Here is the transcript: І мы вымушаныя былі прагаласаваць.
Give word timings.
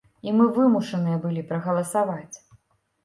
І 0.29 0.31
мы 0.37 0.47
вымушаныя 0.55 1.19
былі 1.27 1.45
прагаласаваць. 1.53 2.35